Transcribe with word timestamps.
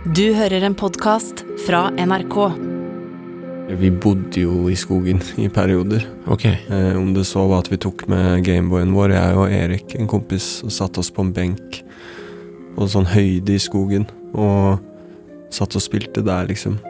Du 0.00 0.30
hører 0.32 0.64
en 0.64 0.72
podkast 0.72 1.42
fra 1.66 1.90
NRK. 1.92 2.36
Vi 3.76 3.90
bodde 3.92 4.40
jo 4.40 4.70
i 4.72 4.76
skogen 4.78 5.18
i 5.36 5.50
perioder. 5.52 6.06
Ok. 6.24 6.46
Eh, 6.48 6.96
om 6.96 7.10
det 7.12 7.26
så 7.28 7.42
var 7.44 7.60
at 7.60 7.68
vi 7.68 7.76
tok 7.76 8.06
med 8.08 8.40
Gameboyen 8.46 8.94
vår, 8.96 9.12
jeg 9.12 9.34
og 9.36 9.52
Erik, 9.52 9.92
en 10.00 10.08
kompis, 10.08 10.62
og 10.64 10.72
satte 10.72 11.02
oss 11.02 11.12
på 11.12 11.26
en 11.26 11.34
benk 11.36 11.82
på 12.72 12.86
en 12.86 12.92
sånn 12.94 13.10
høyde 13.12 13.58
i 13.58 13.60
skogen, 13.60 14.08
og 14.32 14.80
satt 15.52 15.76
og 15.76 15.84
spilte 15.84 16.24
der, 16.24 16.48
liksom. 16.48 16.80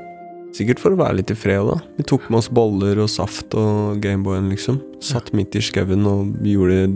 Sikkert 0.55 0.79
for 0.79 0.95
å 0.95 1.03
være 1.03 1.19
litt 1.19 1.35
i 1.35 1.39
fred, 1.39 1.67
da. 1.67 1.81
Vi 1.99 2.07
tok 2.07 2.31
med 2.31 2.45
oss 2.45 2.51
boller 2.61 3.03
og 3.03 3.11
saft 3.11 3.59
og 3.59 3.99
Gameboyen, 4.07 4.53
liksom. 4.55 4.79
Satt 5.03 5.35
midt 5.35 5.59
i 5.59 5.67
skauen 5.67 6.07
og 6.07 6.39
gjorde 6.47 6.87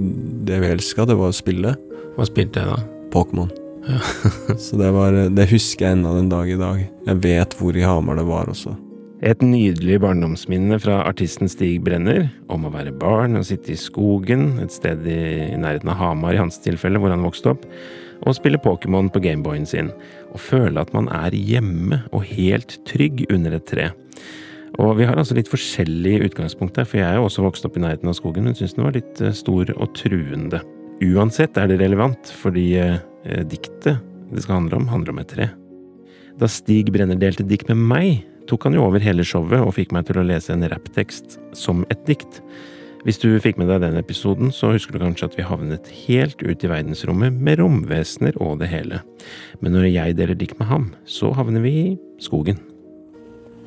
det 0.46 0.62
vi 0.62 0.72
elska, 0.78 1.10
det 1.10 1.18
var 1.18 1.34
å 1.34 1.42
spille 1.42 1.74
Hva 2.14 2.30
spilte 2.30 2.62
jeg 2.62 2.70
da? 2.70 2.78
Pokémon. 3.10 3.50
så 4.64 4.78
det 4.80 4.90
var 4.94 5.16
Det 5.34 5.46
husker 5.50 5.86
jeg 5.86 5.98
ennå 5.98 6.14
den 6.16 6.30
dag 6.32 6.50
i 6.50 6.58
dag. 6.60 6.82
Jeg 7.06 7.22
vet 7.24 7.56
hvor 7.58 7.76
i 7.76 7.84
Hamar 7.84 8.18
det 8.18 8.26
var 8.28 8.50
også. 8.52 8.74
Et 9.24 9.40
nydelig 9.40 10.00
barndomsminne 10.02 10.76
fra 10.82 10.98
artisten 11.08 11.48
Stig 11.48 11.78
Brenner 11.84 12.26
om 12.52 12.66
å 12.66 12.72
være 12.74 12.92
barn 13.00 13.38
og 13.38 13.46
sitte 13.48 13.72
i 13.72 13.78
skogen, 13.80 14.58
et 14.60 14.74
sted 14.74 15.06
i, 15.08 15.20
i 15.54 15.60
nærheten 15.60 15.88
av 15.92 16.00
Hamar 16.00 16.36
i 16.36 16.42
hans 16.42 16.58
tilfelle, 16.60 17.00
hvor 17.00 17.14
han 17.14 17.24
vokste 17.24 17.54
opp, 17.54 17.64
og 18.24 18.36
spille 18.36 18.60
Pokémon 18.60 19.08
på 19.12 19.22
Gameboyen 19.24 19.64
sin, 19.68 19.88
og 20.34 20.42
føle 20.44 20.82
at 20.82 20.92
man 20.96 21.08
er 21.12 21.36
hjemme 21.36 22.02
og 22.12 22.26
helt 22.34 22.76
trygg 22.88 23.24
under 23.32 23.56
et 23.56 23.68
tre. 23.70 23.88
Og 24.82 24.96
vi 24.98 25.06
har 25.06 25.16
altså 25.16 25.36
litt 25.38 25.50
forskjellig 25.50 26.18
utgangspunkt 26.26 26.76
der, 26.76 26.86
for 26.88 26.98
jeg 26.98 27.06
er 27.06 27.20
jo 27.20 27.28
også 27.28 27.44
vokst 27.46 27.66
opp 27.68 27.78
i 27.78 27.84
nærheten 27.84 28.10
av 28.10 28.18
skogen, 28.18 28.48
men 28.48 28.56
syns 28.58 28.74
den 28.74 28.86
var 28.86 28.96
litt 28.96 29.20
eh, 29.22 29.34
stor 29.36 29.70
og 29.76 29.92
truende. 29.96 30.60
Uansett 31.02 31.56
er 31.58 31.70
det 31.70 31.80
relevant, 31.80 32.30
fordi 32.42 32.68
eh, 32.78 33.42
diktet 33.50 33.98
det 34.34 34.44
skal 34.44 34.60
handle 34.60 34.78
om, 34.78 34.86
handler 34.90 35.14
om 35.14 35.20
et 35.22 35.32
tre. 35.32 35.48
Da 36.38 36.48
Stig 36.50 36.90
Brenner 36.94 37.18
delte 37.18 37.46
dikt 37.46 37.68
med 37.70 37.82
meg, 37.82 38.22
tok 38.50 38.66
han 38.66 38.76
jo 38.76 38.84
over 38.86 39.02
hele 39.02 39.24
showet 39.26 39.62
og 39.62 39.74
fikk 39.76 39.94
meg 39.94 40.06
til 40.08 40.20
å 40.20 40.26
lese 40.26 40.54
en 40.54 40.66
rapptekst 40.70 41.38
som 41.56 41.84
et 41.92 42.02
dikt. 42.08 42.40
Hvis 43.04 43.20
du 43.20 43.28
fikk 43.42 43.58
med 43.60 43.68
deg 43.68 43.82
den 43.82 43.98
episoden, 44.00 44.48
så 44.54 44.70
husker 44.72 44.96
du 44.96 45.02
kanskje 45.02 45.28
at 45.28 45.34
vi 45.36 45.44
havnet 45.44 45.90
helt 46.06 46.40
ut 46.40 46.62
i 46.64 46.70
verdensrommet 46.70 47.34
med 47.36 47.60
romvesener 47.60 48.38
og 48.40 48.62
det 48.62 48.70
hele. 48.72 49.02
Men 49.60 49.76
når 49.76 49.90
jeg 49.90 50.16
deler 50.16 50.38
dikt 50.40 50.56
med 50.60 50.70
ham, 50.70 50.86
så 51.04 51.34
havner 51.36 51.60
vi 51.64 51.74
i 51.82 51.90
skogen. 52.22 52.62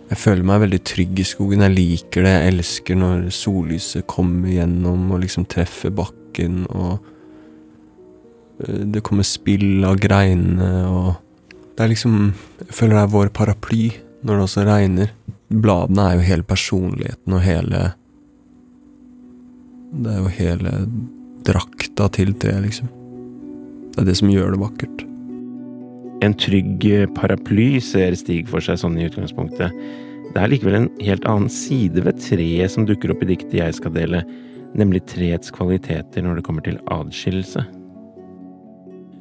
Jeg 0.07 0.21
føler 0.23 0.47
meg 0.47 0.63
veldig 0.63 0.79
trygg 0.87 1.19
i 1.19 1.27
skogen. 1.27 1.65
Jeg 1.67 1.75
liker 1.75 2.25
det. 2.25 2.33
Jeg 2.33 2.53
elsker 2.55 2.97
når 2.97 3.27
sollyset 3.35 4.07
kommer 4.09 4.49
gjennom 4.55 5.05
og 5.11 5.21
liksom 5.25 5.45
treffer 5.51 5.93
bakken, 5.93 6.63
og 6.71 7.03
det 8.57 9.03
kommer 9.05 9.25
spill 9.27 9.85
av 9.85 9.99
greinene, 10.01 10.87
og 10.89 11.15
Det 11.77 11.85
er 11.85 11.91
liksom 11.91 12.33
Jeg 12.65 12.73
føler 12.73 12.95
det 12.95 13.01
er 13.03 13.13
vår 13.13 13.29
paraply 13.29 13.83
når 14.25 14.33
det 14.33 14.45
også 14.47 14.63
regner. 14.65 15.11
Bladene 15.53 16.07
er 16.09 16.15
jo 16.17 16.25
hele 16.25 16.43
personligheten 16.43 17.33
og 17.37 17.43
hele 17.45 17.83
Det 19.93 20.15
er 20.15 20.23
jo 20.23 20.31
hele 20.39 20.73
drakta 21.47 22.09
til 22.11 22.33
treet, 22.33 22.65
liksom. 22.65 22.89
Det 23.93 24.01
er 24.01 24.09
det 24.09 24.17
som 24.17 24.29
gjør 24.29 24.51
det 24.51 24.59
vakkert. 24.59 25.05
En 26.25 26.33
trygg 26.33 26.83
paraply 27.15 27.79
ser 27.79 28.17
Stig 28.17 28.49
for 28.49 28.59
seg 28.59 28.81
sånn 28.81 28.97
i 28.97 29.05
utgangspunktet. 29.07 29.71
Det 30.33 30.41
er 30.41 30.51
likevel 30.51 30.81
en 30.81 30.89
helt 30.99 31.25
annen 31.29 31.49
side 31.49 32.03
ved 32.03 32.19
treet 32.19 32.73
som 32.73 32.85
dukker 32.89 33.13
opp 33.13 33.23
i 33.23 33.31
diktet 33.31 33.59
jeg 33.61 33.77
skal 33.77 33.93
dele, 33.95 34.25
nemlig 34.77 35.05
treets 35.07 35.53
kvaliteter 35.53 36.25
når 36.25 36.41
det 36.41 36.45
kommer 36.49 36.65
til 36.65 36.81
adskillelse. 36.91 37.63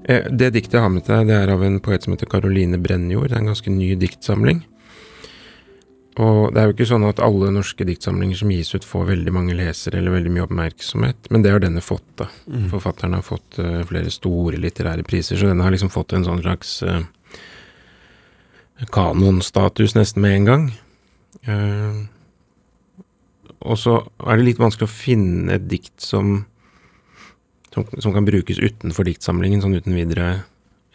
Eh, 0.06 0.30
Det 0.30 0.52
diktet 0.54 0.78
jeg 0.78 0.84
har 0.84 0.92
med 0.92 1.06
deg, 1.06 1.26
det 1.26 1.36
er 1.36 1.52
av 1.52 1.62
en 1.66 1.80
poet 1.82 2.06
som 2.06 2.14
heter 2.14 2.30
Caroline 2.30 2.78
Brennjord. 2.78 3.28
Det 3.28 3.36
er 3.36 3.42
en 3.42 3.52
ganske 3.52 3.74
ny 3.74 3.94
diktsamling. 3.98 4.64
Og 6.16 6.54
det 6.54 6.62
er 6.62 6.70
jo 6.70 6.72
ikke 6.72 6.88
sånn 6.88 7.04
at 7.04 7.20
alle 7.20 7.50
norske 7.52 7.84
diktsamlinger 7.84 8.38
som 8.40 8.52
gis 8.54 8.72
ut, 8.72 8.86
får 8.88 9.10
veldig 9.10 9.32
mange 9.36 9.56
lesere 9.58 9.98
eller 10.00 10.14
veldig 10.14 10.32
mye 10.32 10.46
oppmerksomhet, 10.46 11.28
men 11.28 11.44
det 11.44 11.52
har 11.52 11.60
denne 11.60 11.82
fått, 11.84 12.06
da. 12.16 12.30
Forfatteren 12.72 13.18
har 13.18 13.24
fått 13.26 13.58
uh, 13.60 13.82
flere 13.84 14.12
store 14.14 14.56
litterære 14.56 15.04
priser, 15.04 15.36
så 15.36 15.50
denne 15.50 15.66
har 15.66 15.74
liksom 15.74 15.92
fått 15.92 16.14
en 16.16 16.24
sånn 16.24 16.40
slags 16.40 16.78
uh, 16.88 17.02
kanonstatus 18.96 19.92
nesten 19.98 20.24
med 20.24 20.38
en 20.38 20.48
gang. 20.48 20.66
Uh, 21.44 22.08
og 23.60 23.76
så 23.76 23.98
er 24.24 24.38
det 24.38 24.48
litt 24.48 24.62
vanskelig 24.62 24.88
å 24.88 24.96
finne 24.96 25.58
et 25.58 25.68
dikt 25.68 26.00
som, 26.00 26.46
som, 27.76 27.84
som 28.00 28.14
kan 28.16 28.24
brukes 28.24 28.60
utenfor 28.62 29.04
diktsamlingen, 29.04 29.60
sånn 29.60 29.76
uten 29.76 29.96
videre, 29.96 30.30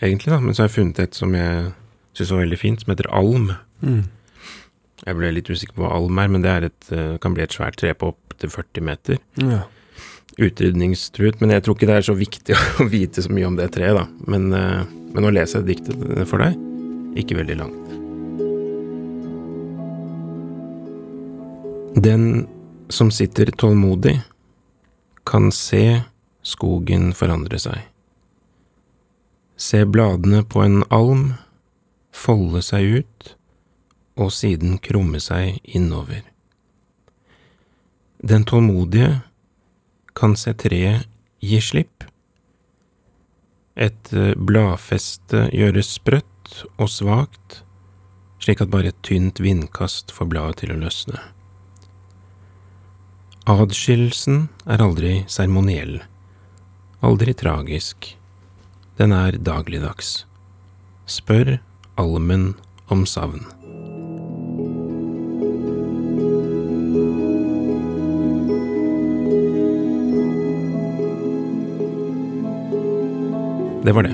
egentlig, 0.02 0.34
da. 0.34 0.40
Men 0.42 0.58
så 0.58 0.64
har 0.64 0.72
jeg 0.72 0.80
funnet 0.80 1.04
et 1.04 1.18
som 1.18 1.36
jeg 1.38 1.70
syns 2.18 2.34
var 2.34 2.44
veldig 2.44 2.60
fint, 2.60 2.82
som 2.82 2.94
heter 2.94 3.10
Alm. 3.14 3.52
Mm. 3.86 4.02
Jeg 5.02 5.18
ble 5.18 5.32
litt 5.34 5.50
usikker 5.50 5.78
på 5.78 5.86
hva 5.86 5.96
alm 5.98 6.20
er, 6.22 6.28
men 6.30 6.44
det 6.44 6.50
er 6.52 6.66
et, 6.68 6.90
eh, 6.94 7.18
kan 7.22 7.34
bli 7.34 7.44
et 7.46 7.54
svært 7.56 7.80
tre 7.82 7.94
på 7.98 8.12
opptil 8.12 8.52
40 8.54 8.86
meter. 8.86 9.18
Ja. 9.42 9.64
Utrydningstruet, 10.38 11.42
men 11.42 11.54
jeg 11.56 11.64
tror 11.66 11.76
ikke 11.76 11.90
det 11.90 11.98
er 11.98 12.06
så 12.06 12.18
viktig 12.18 12.58
å 12.82 12.88
vite 12.90 13.24
så 13.26 13.34
mye 13.34 13.50
om 13.50 13.58
det 13.58 13.72
treet, 13.74 13.98
da. 13.98 14.06
Men, 14.30 14.52
eh, 14.54 14.84
men 15.14 15.26
nå 15.26 15.34
leser 15.34 15.62
jeg 15.62 15.72
diktet 15.72 16.28
for 16.30 16.44
deg. 16.44 16.58
Ikke 17.18 17.40
veldig 17.40 17.58
langt. 17.64 17.98
Den 22.02 22.48
som 22.94 23.10
sitter 23.12 23.50
tålmodig, 23.58 24.20
kan 25.26 25.52
se 25.54 26.02
skogen 26.42 27.12
forandre 27.18 27.60
seg. 27.62 27.86
Se 29.62 29.84
bladene 29.86 30.42
på 30.44 30.64
en 30.66 30.82
alm 30.90 31.34
folde 32.12 32.64
seg 32.66 33.02
ut 33.02 33.34
og 34.20 34.32
siden 34.36 34.78
krumme 34.84 35.22
seg 35.24 35.62
innover. 35.64 36.24
Den 38.22 38.46
tålmodige 38.46 39.22
kan 40.18 40.36
se 40.38 40.54
treet 40.54 41.08
gi 41.42 41.62
slipp. 41.64 42.06
Et 43.76 44.14
eh, 44.14 44.36
bladfeste 44.38 45.48
gjøres 45.56 45.96
sprøtt 45.98 46.66
og 46.76 46.90
svakt, 46.92 47.62
slik 48.42 48.62
at 48.62 48.72
bare 48.74 48.92
et 48.92 49.02
tynt 49.06 49.40
vindkast 49.42 50.12
får 50.14 50.30
bladet 50.30 50.62
til 50.62 50.76
å 50.76 50.80
løsne. 50.82 51.22
Adskillelsen 53.50 54.50
er 54.70 54.84
aldri 54.86 55.14
seremoniell, 55.32 56.02
aldri 57.02 57.34
tragisk. 57.34 58.16
Den 58.98 59.14
er 59.16 59.38
dagligdags. 59.42 60.26
Spør 61.10 61.58
almen 61.98 62.54
om 62.94 63.06
savn. 63.10 63.42
Det 73.82 73.96
var 73.98 74.06
det. 74.06 74.14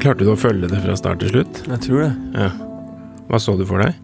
Klarte 0.00 0.24
du 0.24 0.30
å 0.34 0.36
følge 0.36 0.68
det 0.68 0.82
fra 0.84 0.94
start 1.00 1.22
til 1.24 1.32
slutt? 1.32 1.62
Jeg 1.64 1.84
tror 1.86 2.04
det. 2.04 2.12
Ja. 2.36 2.52
Hva 3.30 3.40
så 3.40 3.56
du 3.56 3.64
for 3.68 3.80
deg? 3.80 3.96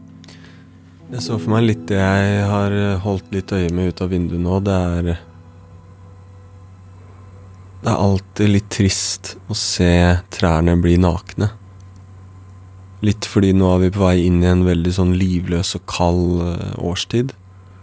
Jeg 1.12 1.22
så 1.22 1.36
for 1.36 1.52
meg 1.52 1.68
litt 1.68 1.84
det 1.90 2.00
jeg 2.00 2.44
har 2.50 2.72
holdt 3.04 3.28
litt 3.36 3.52
øye 3.52 3.68
med 3.74 3.92
ut 3.92 4.00
av 4.00 4.10
vinduet 4.10 4.40
nå. 4.40 4.58
Det 4.64 4.80
er 4.96 5.20
Det 7.82 7.92
er 7.92 8.00
alltid 8.02 8.50
litt 8.50 8.68
trist 8.72 9.34
å 9.52 9.54
se 9.58 9.90
trærne 10.34 10.74
bli 10.82 10.96
nakne. 10.98 11.50
Litt 13.04 13.28
fordi 13.28 13.52
nå 13.54 13.68
er 13.74 13.82
vi 13.84 13.90
på 13.94 14.02
vei 14.02 14.16
inn 14.26 14.40
i 14.42 14.48
en 14.50 14.64
veldig 14.66 14.92
sånn 14.96 15.12
livløs 15.20 15.74
og 15.78 15.84
kald 15.90 16.40
eh, 16.42 16.72
årstid. 16.82 17.34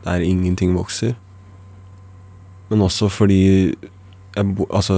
Der 0.04 0.26
ingenting 0.26 0.74
vokser. 0.76 1.14
Men 2.72 2.81
også 2.84 3.08
fordi 3.14 3.76
bo- 4.36 4.68
Altså, 4.74 4.98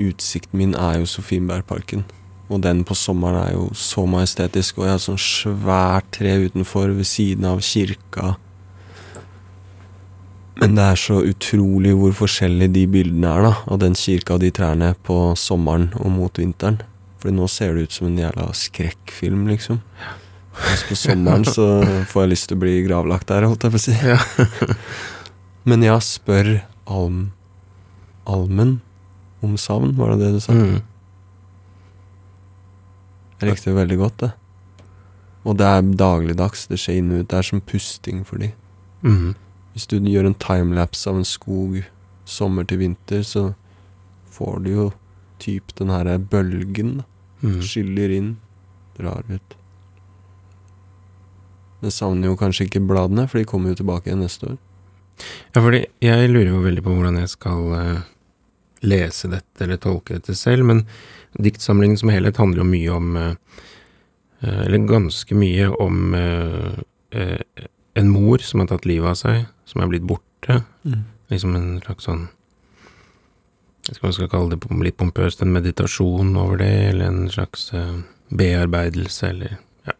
utsikten 0.00 0.58
min 0.62 0.74
er 0.78 1.00
jo 1.02 1.10
Sofienbergparken. 1.10 2.04
Og 2.48 2.62
den 2.62 2.84
på 2.84 2.94
sommeren 2.96 3.42
er 3.42 3.52
jo 3.56 3.68
så 3.76 4.06
majestetisk, 4.08 4.78
og 4.78 4.86
jeg 4.86 4.94
har 4.94 5.02
sånn 5.02 5.20
svært 5.20 6.08
tre 6.16 6.34
utenfor 6.46 6.92
ved 6.96 7.08
siden 7.08 7.44
av 7.48 7.60
kirka. 7.64 8.36
Men 10.62 10.76
det 10.78 10.84
er 10.86 10.98
så 11.00 11.18
utrolig 11.26 11.92
hvor 11.98 12.14
forskjellige 12.22 12.74
de 12.76 12.86
bildene 12.90 13.28
er, 13.28 13.46
da, 13.48 13.52
av 13.66 13.80
den 13.82 13.96
kirka 13.98 14.36
og 14.36 14.44
de 14.44 14.52
trærne 14.54 14.92
på 15.06 15.16
sommeren 15.38 15.88
og 15.98 16.12
mot 16.14 16.38
vinteren. 16.38 16.78
Fordi 17.18 17.34
nå 17.34 17.48
ser 17.50 17.74
det 17.74 17.88
ut 17.88 17.96
som 17.96 18.08
en 18.08 18.20
jævla 18.20 18.48
skrekkfilm, 18.56 19.44
liksom. 19.50 19.80
Mens 20.62 20.84
på 20.86 20.98
sommeren 20.98 21.46
så 21.48 21.66
får 22.10 22.24
jeg 22.24 22.32
lyst 22.32 22.50
til 22.50 22.58
å 22.58 22.62
bli 22.62 22.76
gravlagt 22.86 23.30
der, 23.30 23.48
holdt 23.48 23.66
jeg 23.66 23.74
på 23.74 23.80
å 23.80 23.84
si. 23.88 23.96
Men 25.68 25.86
ja, 25.86 25.98
spør 26.02 26.56
alm... 26.90 27.30
Almen 28.22 28.76
om 29.42 29.56
savn, 29.58 29.96
var 29.98 30.12
det 30.12 30.20
det 30.22 30.36
du 30.36 30.42
sa? 30.44 30.54
Mm. 30.54 30.76
Jeg 33.40 33.48
likte 33.48 33.72
det 33.72 33.78
veldig 33.80 33.96
godt, 33.98 34.20
det. 34.22 34.28
Og 35.42 35.56
det 35.58 35.66
er 35.66 35.88
dagligdags, 35.98 36.68
det 36.70 36.78
skjer 36.78 37.00
inn 37.00 37.10
og 37.10 37.24
ut. 37.24 37.30
Det 37.32 37.40
er 37.40 37.48
som 37.48 37.62
pusting 37.66 38.20
for 38.28 38.38
de. 38.38 38.52
Mm. 39.02 39.32
Hvis 39.72 39.86
du 39.88 39.98
gjør 39.98 40.26
en 40.28 40.38
timelapse 40.38 41.08
av 41.08 41.16
en 41.20 41.24
skog 41.28 41.82
sommer 42.28 42.64
til 42.68 42.78
vinter, 42.82 43.22
så 43.24 43.54
får 44.32 44.62
du 44.64 44.70
jo 44.70 44.92
typ 45.42 45.74
den 45.78 45.90
her 45.90 46.18
bølgen 46.18 47.02
Mm. 47.42 47.58
skyller 47.60 48.12
inn 48.14 48.36
drar 48.96 49.24
ut. 49.28 49.54
Det 51.82 51.90
savner 51.90 52.30
jo 52.30 52.36
kanskje 52.38 52.68
ikke 52.68 52.84
bladene, 52.86 53.24
for 53.28 53.38
de 53.40 53.48
kommer 53.50 53.72
jo 53.72 53.80
tilbake 53.80 54.06
igjen 54.06 54.22
neste 54.22 54.52
år. 54.52 54.58
Ja, 55.52 55.60
fordi 55.60 55.80
jeg 56.00 56.30
lurer 56.30 56.52
jo 56.52 56.62
veldig 56.62 56.84
på 56.86 56.94
hvordan 56.94 57.18
jeg 57.18 57.32
skal 57.32 57.74
eh, 57.74 58.04
lese 58.86 59.30
dette 59.32 59.64
eller 59.66 59.80
tolke 59.82 60.14
dette 60.20 60.36
selv, 60.38 60.64
men 60.70 60.84
diktsamlingen 61.34 61.98
som 61.98 62.12
helhet 62.14 62.38
handler 62.38 62.62
jo 62.62 62.70
mye 62.70 62.94
om 62.94 63.16
eh, 63.16 63.34
eh, 64.42 64.60
Eller 64.66 64.86
ganske 64.86 65.34
mye 65.34 65.68
om 65.82 66.14
en 67.94 68.08
mor 68.08 68.38
som 68.38 68.60
har 68.60 68.70
tatt 68.70 68.86
livet 68.88 69.10
av 69.10 69.18
seg, 69.18 69.44
som 69.72 69.82
er 69.82 69.90
blitt 69.90 70.06
borte. 70.06 70.62
Liksom 71.32 71.56
en 71.56 71.68
slags 71.80 72.04
sånn 72.08 72.26
Jeg 73.88 73.96
skal, 73.96 74.12
skal 74.14 74.30
kalle 74.30 74.54
det 74.54 74.78
litt 74.84 74.98
pompøst, 75.00 75.42
en 75.42 75.54
meditasjon 75.54 76.36
over 76.38 76.60
det, 76.60 76.72
eller 76.92 77.08
en 77.08 77.30
slags 77.32 77.72
eh, 77.74 77.96
bearbeidelse, 78.30 79.30
eller 79.32 79.56
ja. 79.88 79.94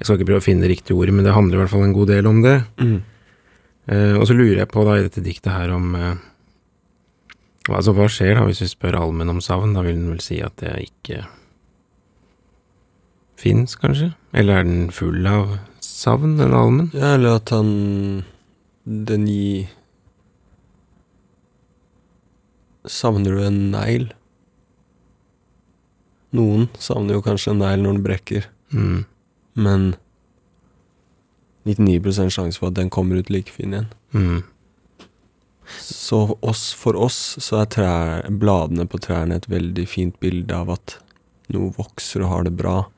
Jeg 0.00 0.06
skal 0.06 0.18
ikke 0.18 0.30
prøve 0.32 0.42
å 0.42 0.46
finne 0.48 0.66
det 0.66 0.72
riktige 0.72 0.96
ordet, 0.98 1.14
men 1.14 1.26
det 1.26 1.36
handler 1.36 1.60
i 1.60 1.62
hvert 1.62 1.70
fall 1.76 1.84
en 1.86 1.94
god 1.94 2.10
del 2.10 2.26
om 2.26 2.40
det. 2.42 2.56
Eh, 3.86 4.16
og 4.18 4.26
så 4.26 4.34
lurer 4.34 4.64
jeg 4.64 4.70
på 4.72 4.82
da 4.88 4.96
i 4.98 5.04
dette 5.04 5.22
diktet 5.22 5.52
her 5.52 5.74
om 5.76 5.94
eh, 5.98 6.14
Altså, 7.64 7.94
hva 7.96 8.04
skjer 8.12 8.34
da 8.36 8.42
hvis 8.44 8.60
vi 8.60 8.66
spør 8.68 8.98
allmenn 8.98 9.30
om 9.32 9.38
savn? 9.40 9.70
Da 9.72 9.80
vil 9.86 9.94
den 9.96 10.10
vel 10.12 10.20
si 10.20 10.36
at 10.44 10.58
det 10.60 10.74
ikke 10.84 11.22
fins, 13.40 13.76
kanskje? 13.80 14.10
Eller 14.36 14.60
er 14.60 14.66
den 14.68 14.90
full 14.92 15.24
av 15.28 15.54
savn, 15.80 16.36
den 16.36 16.52
almen? 16.52 16.90
Ja, 16.92 17.14
eller 17.16 17.38
at 17.38 17.52
han 17.54 18.24
Den 18.84 19.26
gir 19.26 19.68
Savner 22.84 23.32
du 23.32 23.40
en 23.46 23.70
negl? 23.72 24.10
Noen 26.36 26.66
savner 26.82 27.16
jo 27.16 27.22
kanskje 27.24 27.54
en 27.54 27.62
negl 27.62 27.84
når 27.84 27.94
den 27.96 28.02
brekker, 28.04 28.46
Mm. 28.74 29.04
men 29.54 29.94
99 31.64 32.28
sjanse 32.34 32.58
for 32.58 32.68
at 32.68 32.74
den 32.74 32.90
kommer 32.90 33.16
ut 33.16 33.30
like 33.30 33.50
fin 33.50 33.72
igjen. 33.72 33.86
Mm. 34.12 34.42
Så 35.80 36.36
oss, 36.42 36.72
for 36.74 36.94
oss 36.96 37.38
så 37.40 37.62
er 37.62 37.66
trær, 37.72 38.28
bladene 38.28 38.84
på 38.86 38.98
trærne 39.00 39.36
et 39.36 39.48
veldig 39.48 39.86
fint 39.88 40.18
bilde 40.20 40.52
av 40.52 40.68
at 40.70 40.98
noe 41.48 41.72
vokser 41.72 42.20
og 42.24 42.28
har 42.28 42.44
det 42.44 42.56
bra. 42.56 42.90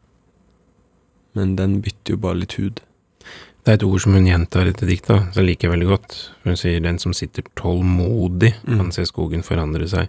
Men 1.35 1.55
den 1.57 1.81
bytter 1.81 2.15
jo 2.17 2.17
bare 2.17 2.41
litt 2.41 2.57
hud. 2.59 2.81
Det 3.67 3.73
er 3.73 3.79
et 3.81 3.83
ord 3.83 3.99
som 3.99 4.15
hun 4.15 4.27
gjentar 4.29 4.63
i 4.63 4.71
dette 4.71 4.87
diktet, 4.87 5.33
som 5.35 5.43
jeg 5.43 5.49
liker 5.49 5.73
veldig 5.73 5.87
godt. 5.91 6.13
Hun 6.45 6.55
sier 6.57 6.79
'den 6.81 7.01
som 7.03 7.13
sitter 7.13 7.43
tålmodig, 7.57 8.55
Mm. 8.63 8.77
kan 8.79 8.93
se 8.93 9.03
skogen 9.03 9.43
forandre 9.43 9.89
seg'. 9.91 10.09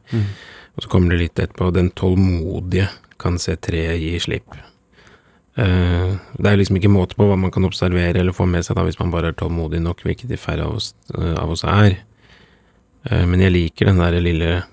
Og 0.77 0.83
så 0.83 0.87
kommer 0.87 1.09
det 1.09 1.19
litt 1.19 1.35
etterpå 1.35 1.73
'den 1.73 1.89
tålmodige 1.91 2.87
kan 3.17 3.39
se 3.39 3.55
treet 3.55 3.99
gi 3.99 4.19
slipp'. 4.19 4.59
Uh, 5.57 6.19
det 6.37 6.45
er 6.45 6.57
liksom 6.57 6.77
ikke 6.77 6.91
måte 6.93 7.15
på 7.15 7.25
hva 7.25 7.35
man 7.35 7.49
kan 7.49 7.65
observere 7.65 8.17
eller 8.19 8.31
få 8.31 8.45
med 8.47 8.63
seg 8.63 8.75
da 8.75 8.83
hvis 8.83 8.99
man 8.99 9.09
bare 9.09 9.29
er 9.29 9.31
tålmodig 9.33 9.81
nok, 9.81 10.03
hvilket 10.03 10.27
de 10.27 10.37
færre 10.37 10.61
av 10.63 10.75
oss, 10.75 10.93
uh, 11.17 11.33
av 11.33 11.49
oss 11.49 11.63
er. 11.63 11.97
Uh, 13.11 13.25
men 13.25 13.39
jeg 13.39 13.51
liker 13.51 13.85
den 13.87 13.97
der 13.97 14.19
lille 14.21 14.63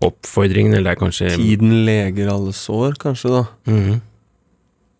oppfordringen, 0.00 0.74
eller 0.74 0.92
det 0.94 0.96
er 0.98 1.04
kanskje 1.04 1.36
Tiden 1.36 1.84
leger 1.86 2.30
alle 2.30 2.52
sår, 2.52 2.94
kanskje, 3.00 3.30
da. 3.30 3.44
Mhm, 3.72 4.00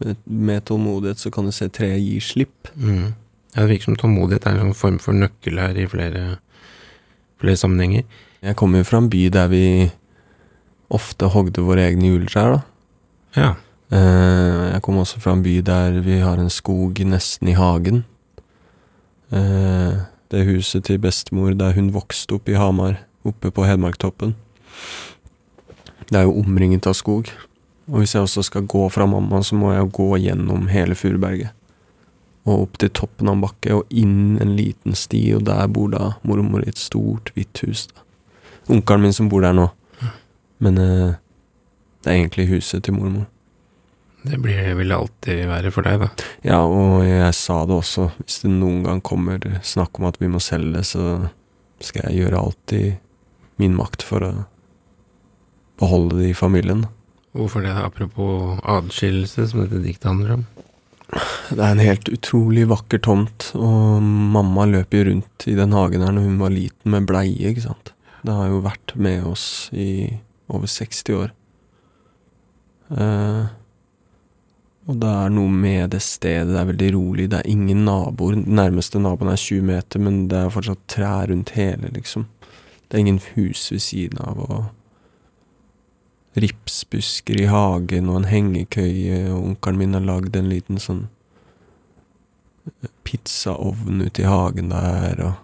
Med, 0.03 0.17
med 0.27 0.65
tålmodighet 0.67 1.19
så 1.23 1.31
kan 1.31 1.47
du 1.47 1.53
se 1.55 1.69
treet 1.69 2.01
gi 2.03 2.17
slipp. 2.21 2.69
Mm. 2.75 3.13
Ja, 3.55 3.63
det 3.63 3.69
virker 3.71 3.85
som 3.93 3.97
tålmodighet 4.01 4.47
er 4.47 4.57
en 4.59 4.73
sånn 4.73 4.79
form 4.79 4.97
for 5.03 5.15
nøkkel 5.15 5.61
her 5.63 5.77
i 5.79 5.87
flere, 5.87 6.25
flere 7.43 7.57
sammenhenger. 7.61 8.03
Jeg 8.43 8.57
kommer 8.59 8.83
jo 8.83 8.89
fra 8.89 8.99
en 9.01 9.11
by 9.13 9.29
der 9.33 9.49
vi 9.53 9.63
ofte 10.95 11.31
hogde 11.33 11.63
våre 11.65 11.87
egne 11.89 12.11
juletrær, 12.11 12.57
da. 12.57 12.63
Ja. 13.39 13.53
Eh, 13.95 14.73
Jeg 14.75 14.83
kommer 14.83 15.05
også 15.05 15.21
fra 15.23 15.33
en 15.33 15.43
by 15.47 15.61
der 15.65 16.01
vi 16.03 16.19
har 16.21 16.39
en 16.43 16.51
skog 16.51 16.99
nesten 17.07 17.49
i 17.49 17.55
hagen. 17.59 18.05
Eh, 19.33 20.03
Det 20.31 20.47
huset 20.49 20.85
til 20.85 20.99
bestemor 20.99 21.55
der 21.55 21.73
hun 21.77 21.93
vokste 21.95 22.35
opp 22.35 22.49
i 22.49 22.57
Hamar, 22.59 22.97
oppe 23.25 23.51
på 23.55 23.65
Hedmarktoppen. 23.65 24.35
Det 26.11 26.17
er 26.19 26.25
jo 26.27 26.41
omringet 26.41 26.87
av 26.87 26.95
skog. 26.99 27.29
Og 27.91 28.01
hvis 28.01 28.15
jeg 28.17 28.25
også 28.25 28.45
skal 28.47 28.69
gå 28.71 28.87
fra 28.93 29.07
mamma, 29.09 29.43
så 29.45 29.57
må 29.59 29.75
jeg 29.75 29.93
gå 29.93 30.09
gjennom 30.23 30.69
hele 30.73 30.97
Furuberget. 30.97 31.53
Og 32.45 32.67
opp 32.67 32.79
til 32.81 32.93
toppen 32.93 33.29
av 33.29 33.37
en 33.37 33.45
bakke, 33.45 33.77
og 33.77 33.93
inn 33.93 34.39
en 34.41 34.55
liten 34.57 34.97
sti, 34.97 35.21
og 35.37 35.45
der 35.49 35.69
bor 35.73 35.93
da 35.93 36.15
mormor 36.29 36.65
i 36.65 36.73
et 36.73 36.81
stort, 36.81 37.33
hvitt 37.37 37.61
hus. 37.65 37.87
da. 37.93 38.05
Onkelen 38.73 39.05
min 39.05 39.17
som 39.17 39.29
bor 39.33 39.45
der 39.45 39.57
nå. 39.57 39.69
Men 40.65 40.81
eh, 40.81 41.15
det 42.05 42.11
er 42.13 42.19
egentlig 42.19 42.49
huset 42.53 42.85
til 42.85 42.97
mormor. 42.97 43.29
Det 44.25 44.39
blir, 44.41 44.71
vil 44.79 44.89
det 44.89 44.97
alltid 44.97 45.41
være 45.51 45.71
for 45.73 45.85
deg, 45.85 46.01
da. 46.01 46.29
Ja, 46.47 46.63
og 46.65 47.05
jeg 47.05 47.33
sa 47.37 47.59
det 47.69 47.77
også. 47.77 48.09
Hvis 48.23 48.41
det 48.41 48.53
noen 48.55 48.81
gang 48.87 49.03
kommer 49.05 49.43
snakk 49.61 50.01
om 50.01 50.09
at 50.09 50.17
vi 50.21 50.31
må 50.33 50.41
selge, 50.41 50.81
så 50.89 51.29
skal 51.85 52.09
jeg 52.09 52.25
gjøre 52.25 52.41
alt 52.41 52.77
i 52.77 52.85
min 53.61 53.77
makt 53.77 54.05
for 54.05 54.25
å 54.25 54.33
beholde 55.81 56.23
det 56.23 56.31
i 56.31 56.37
familien. 56.39 56.87
Hvorfor 57.35 57.65
det? 57.67 57.75
Apropos 57.75 58.61
adskillelse, 58.63 59.49
som 59.51 59.65
dette 59.65 59.83
diktet 59.83 60.07
handler 60.11 60.37
om. 60.39 60.45
Det 61.51 61.61
er 61.61 61.73
en 61.75 61.83
helt 61.83 62.09
utrolig 62.09 62.67
vakker 62.71 63.01
tomt, 63.05 63.51
og 63.59 64.03
mamma 64.03 64.67
løp 64.71 64.95
jo 64.95 65.05
rundt 65.11 65.47
i 65.51 65.57
den 65.59 65.75
hagen 65.75 66.03
her 66.07 66.15
når 66.15 66.29
hun 66.29 66.39
var 66.41 66.55
liten 66.55 66.95
med 66.95 67.09
bleie, 67.11 67.51
ikke 67.51 67.67
sant. 67.67 67.93
Det 68.25 68.33
har 68.33 68.49
jo 68.49 68.63
vært 68.65 68.95
med 68.97 69.27
oss 69.29 69.69
i 69.75 70.15
over 70.49 70.71
60 70.71 71.19
år. 71.19 71.35
Eh, 72.95 73.53
og 74.85 75.01
det 75.01 75.11
er 75.11 75.33
noe 75.33 75.51
med 75.51 75.95
det 75.95 76.03
stedet, 76.05 76.53
det 76.53 76.61
er 76.61 76.71
veldig 76.71 76.91
rolig, 76.97 77.29
det 77.33 77.41
er 77.41 77.51
ingen 77.51 77.85
naboer. 77.87 78.37
Nærmeste 78.37 79.01
naboen 79.01 79.33
er 79.33 79.41
20 79.41 79.69
meter, 79.69 80.03
men 80.07 80.25
det 80.31 80.41
er 80.41 80.55
fortsatt 80.55 80.87
trær 80.93 81.29
rundt 81.33 81.55
hele, 81.59 81.91
liksom. 81.95 82.27
Det 82.87 82.99
er 82.99 83.05
ingen 83.05 83.23
hus 83.35 83.71
ved 83.73 83.81
siden 83.83 84.21
av, 84.23 84.41
og 84.45 84.65
ripsbusker 86.35 87.39
i 87.41 87.49
hagen 87.51 88.09
og 88.11 88.23
en 88.23 88.31
hengekøye, 88.31 89.21
og 89.31 89.51
onkelen 89.51 89.79
min 89.79 89.95
har 89.95 90.07
lagd 90.07 90.37
en 90.37 90.51
liten 90.51 90.81
sånn 90.83 91.07
pizzaovn 93.05 94.03
ute 94.07 94.25
i 94.25 94.29
hagen 94.29 94.73
der, 94.73 95.21
og 95.21 95.35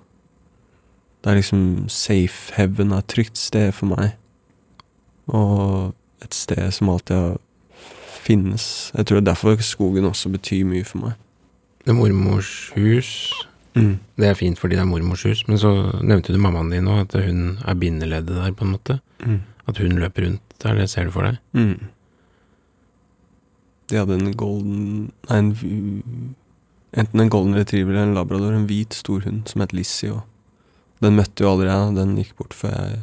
det 1.20 1.30
er 1.30 1.36
liksom 1.36 1.62
safe 1.92 2.54
heaven, 2.56 2.94
er 2.94 3.04
et 3.04 3.10
trygt 3.12 3.36
sted 3.38 3.74
for 3.76 3.92
meg. 3.92 4.14
Og 5.28 5.92
et 6.24 6.34
sted 6.34 6.72
som 6.72 6.88
alltid 6.88 7.16
har 7.16 7.36
finnes. 8.24 8.64
Jeg 8.96 9.06
tror 9.06 9.20
det 9.20 9.26
er 9.26 9.32
derfor 9.32 9.60
skogen 9.64 10.08
også 10.08 10.32
betyr 10.32 10.64
mye 10.68 10.86
for 10.86 11.04
meg. 11.04 11.18
Det 11.84 11.92
er 11.92 11.98
mormors 11.98 12.72
hus. 12.76 13.12
Det 13.74 14.26
er 14.26 14.34
fint 14.34 14.58
fordi 14.58 14.76
det 14.76 14.82
er 14.82 14.88
mormors 14.90 15.22
hus, 15.28 15.44
men 15.48 15.60
så 15.60 15.70
nevnte 16.02 16.34
du 16.34 16.40
mammaen 16.42 16.72
din 16.72 16.88
òg, 16.90 17.04
at 17.04 17.14
hun 17.24 17.58
er 17.68 17.78
bindeleddet 17.78 18.40
der, 18.40 18.52
på 18.56 18.66
en 18.66 18.74
måte. 18.74 18.98
Mm. 19.24 19.40
At 19.68 19.78
hun 19.78 20.00
løper 20.00 20.26
rundt 20.26 20.49
der, 20.64 20.76
det 20.78 20.90
ser 20.92 21.08
du 21.08 21.14
for 21.14 21.26
deg. 21.26 21.40
Mm. 21.56 21.90
De 23.90 23.98
hadde 23.98 24.18
en 24.18 24.36
golden 24.38 24.84
Nei, 25.28 25.38
en 25.38 26.36
Enten 26.90 27.20
en 27.22 27.30
golden 27.30 27.54
retriever 27.54 27.94
eller 27.94 28.08
en 28.08 28.16
labrador, 28.16 28.50
en 28.50 28.66
hvit 28.66 28.94
storhund 28.98 29.44
som 29.46 29.62
het 29.62 29.70
Lizzie. 29.70 30.10
Og 30.10 31.04
den 31.04 31.14
møtte 31.14 31.44
jo 31.44 31.52
aldri 31.52 31.68
jeg, 31.70 31.92
den 31.94 32.16
gikk 32.18 32.32
bort 32.40 32.56
før 32.56 32.74
jeg 32.74 32.96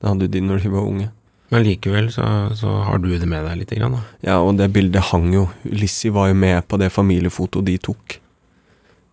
Den 0.00 0.08
hadde 0.08 0.28
jo 0.28 0.32
de 0.32 0.40
når 0.46 0.62
de 0.64 0.70
var 0.72 0.86
unge. 0.88 1.10
Men 1.50 1.64
likevel 1.66 2.08
så, 2.14 2.24
så 2.56 2.78
har 2.86 3.02
du 3.02 3.10
det 3.10 3.28
med 3.28 3.44
deg 3.44 3.58
lite 3.58 3.76
grann, 3.76 3.98
da. 3.98 4.02
Ja, 4.24 4.38
og 4.40 4.54
det 4.56 4.70
bildet 4.72 5.10
hang 5.10 5.28
jo. 5.34 5.48
Lizzie 5.66 6.14
var 6.14 6.30
jo 6.30 6.38
med 6.38 6.62
på 6.70 6.78
det 6.80 6.88
familiefotoet 6.94 7.66
de 7.66 7.74
tok. 7.90 8.16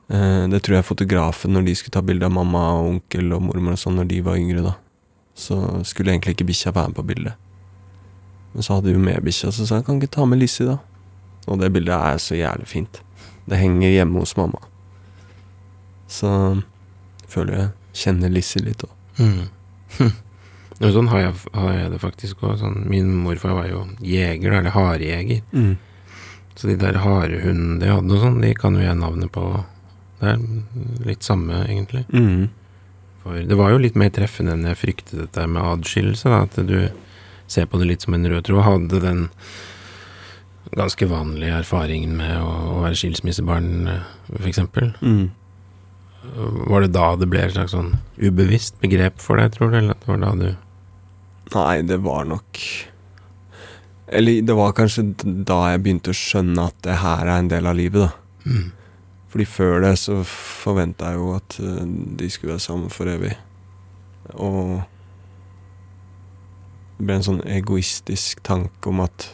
Eh, 0.08 0.44
det 0.48 0.62
tror 0.63 0.77
jeg 0.77 0.88
fotografen, 0.88 1.51
når 1.58 1.65
de 1.67 1.75
skulle 1.75 1.98
ta 1.98 2.06
bilde 2.06 2.29
av 2.29 2.36
mamma 2.38 2.62
og 2.77 2.91
onkel 2.94 3.34
og 3.36 3.44
mormor 3.50 3.75
og 3.75 3.82
sånn 3.82 3.98
når 4.00 4.08
de 4.13 4.22
var 4.29 4.39
yngre, 4.39 4.63
da, 4.63 4.77
så 5.38 5.58
skulle 5.86 6.13
egentlig 6.13 6.34
ikke 6.36 6.48
bikkja 6.50 6.74
være 6.74 6.91
med 6.91 6.98
på 6.98 7.06
bildet. 7.12 7.34
Men 8.53 8.65
så 8.65 8.77
hadde 8.77 8.94
vi 8.94 9.01
med 9.01 9.24
bikkja, 9.25 9.51
så 9.53 9.67
sa 9.67 9.79
jeg 9.79 9.86
kan 9.88 10.00
ikke 10.01 10.15
ta 10.17 10.25
med 10.25 10.41
Lizzie, 10.41 10.65
da. 10.65 10.79
Og 11.48 11.62
det 11.62 11.72
bildet 11.75 11.96
er 11.96 12.17
så 12.20 12.36
jævlig 12.36 12.67
fint. 12.67 13.01
Det 13.48 13.60
henger 13.62 13.94
hjemme 13.94 14.20
hos 14.20 14.36
mamma. 14.38 14.60
Så 16.12 16.29
føler 17.27 17.60
jeg 17.60 18.01
kjenner 18.01 18.34
Lizzie 18.34 18.65
litt 18.65 18.84
òg. 18.88 18.96
Mm. 19.22 20.15
Sånn 20.98 21.10
har 21.10 21.24
jeg, 21.24 21.36
har 21.58 21.72
jeg 21.74 21.94
det 21.94 22.01
faktisk 22.01 22.44
òg. 22.44 22.58
Sånn, 22.62 22.84
min 22.89 23.13
morfar 23.24 23.56
var 23.58 23.70
jo 23.70 23.86
jeger, 24.06 24.60
eller 24.60 24.75
harejeger. 24.75 25.41
Så 26.58 26.67
de 26.72 26.75
der 26.82 27.00
harehundene 27.01 27.79
de 27.82 27.89
hadde 27.94 28.13
og 28.13 28.22
sånn, 28.24 28.39
de 28.41 28.53
kan 28.58 28.77
jo 28.77 28.82
jeg 28.82 28.98
navnet 28.98 29.29
på. 29.34 29.46
Det 30.17 30.32
er 30.34 30.46
litt 31.06 31.25
samme, 31.25 31.63
egentlig. 31.70 32.03
Mm. 32.10 32.48
For 33.27 33.48
det 33.48 33.57
var 33.60 33.74
jo 33.74 33.81
litt 33.84 33.98
mer 34.00 34.12
treffende 34.15 34.55
enn 34.55 34.67
jeg 34.69 34.79
fryktet 34.79 35.17
dette 35.19 35.48
med 35.51 35.65
adskillelse, 35.75 36.31
da. 36.31 36.46
At 36.48 36.55
du 36.67 36.77
ser 37.51 37.67
på 37.67 37.79
det 37.81 37.89
litt 37.89 38.05
som 38.05 38.15
en 38.15 38.27
rød 38.27 38.48
tråd. 38.48 38.63
Hadde 38.63 39.01
den 39.03 39.25
ganske 40.75 41.07
vanlige 41.07 41.60
erfaringen 41.62 42.15
med 42.19 42.39
å, 42.39 42.48
å 42.48 42.79
være 42.86 43.00
skilsmissebarn, 43.00 43.88
f.eks. 43.88 44.31
for 44.31 44.50
eksempel. 44.51 44.93
Mm. 45.01 45.27
Var 46.72 46.84
det 46.84 46.93
da 46.96 47.10
det 47.19 47.29
ble 47.31 47.43
et 47.46 47.55
slags 47.55 47.75
sånn 47.75 47.93
ubevisst 48.19 48.79
begrep 48.84 49.22
for 49.24 49.39
deg, 49.39 49.53
tror 49.55 49.72
du? 49.72 49.79
Eller 49.79 50.00
det 50.00 50.10
var 50.10 50.24
da 50.24 50.31
du 50.39 50.48
Nei, 51.48 51.81
det 51.88 52.01
var 52.03 52.25
nok 52.27 52.60
Eller 54.12 54.41
det 54.43 54.55
var 54.57 54.74
kanskje 54.75 55.05
da 55.24 55.62
jeg 55.72 55.84
begynte 55.86 56.12
å 56.12 56.17
skjønne 56.17 56.65
at 56.67 56.75
det 56.84 56.98
her 57.00 57.24
er 57.24 57.38
en 57.38 57.51
del 57.51 57.69
av 57.69 57.77
livet, 57.79 58.10
da. 58.10 58.50
Mm. 58.51 58.65
Fordi 59.27 59.46
før 59.46 59.81
det 59.84 59.96
så 60.00 60.22
forventa 60.27 61.12
jeg 61.12 61.19
jo 61.19 61.34
at 61.36 61.57
eh, 61.60 61.81
de 62.19 62.29
skulle 62.31 62.55
være 62.55 62.63
sammen 62.63 62.93
for 62.93 63.10
evig. 63.12 63.34
Og 64.36 64.79
det 66.98 67.05
ble 67.05 67.17
en 67.19 67.27
sånn 67.27 67.43
egoistisk 67.46 68.41
tanke 68.48 68.89
om 68.89 69.03
at 69.05 69.27